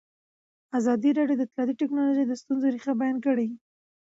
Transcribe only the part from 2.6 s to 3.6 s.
رېښه بیان کړې.